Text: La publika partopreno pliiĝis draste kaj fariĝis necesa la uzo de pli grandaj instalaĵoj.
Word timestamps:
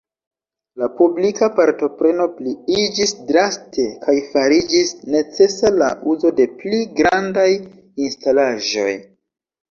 La 0.81 0.87
publika 0.99 1.47
partopreno 1.57 2.23
pliiĝis 2.37 3.11
draste 3.27 3.85
kaj 4.05 4.15
fariĝis 4.29 4.93
necesa 5.17 5.71
la 5.75 5.89
uzo 6.15 6.31
de 6.39 6.47
pli 6.63 6.79
grandaj 7.01 7.45
instalaĵoj. 8.07 8.87